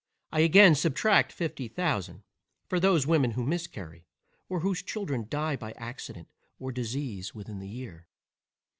[0.31, 2.23] I again subtract fifty thousand,
[2.67, 4.07] for those women who miscarry,
[4.49, 6.27] or whose children die by accident
[6.59, 8.07] or disease within the year.